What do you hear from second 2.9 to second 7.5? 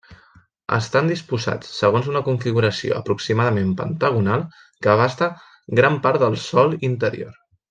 aproximadament pentagonal, que abasta gran part del sòl interior.